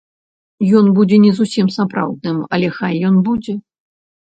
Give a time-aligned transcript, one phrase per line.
[0.79, 3.53] Ён будзе не зусім сапраўдным, але хай ён будзе.